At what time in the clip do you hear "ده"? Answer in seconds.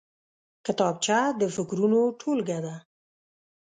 2.65-2.75